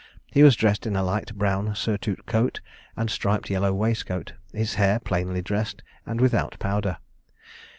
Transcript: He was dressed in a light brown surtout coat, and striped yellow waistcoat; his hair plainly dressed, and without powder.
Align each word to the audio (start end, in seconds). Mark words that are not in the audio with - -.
He 0.31 0.41
was 0.41 0.55
dressed 0.55 0.87
in 0.87 0.95
a 0.95 1.03
light 1.03 1.35
brown 1.35 1.75
surtout 1.75 2.25
coat, 2.25 2.59
and 2.97 3.07
striped 3.07 3.51
yellow 3.51 3.71
waistcoat; 3.71 4.33
his 4.51 4.73
hair 4.73 4.97
plainly 4.99 5.43
dressed, 5.43 5.83
and 6.07 6.19
without 6.19 6.57
powder. 6.57 6.97